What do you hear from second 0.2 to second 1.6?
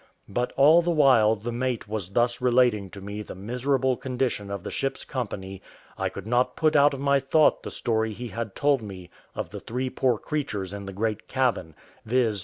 But all the while the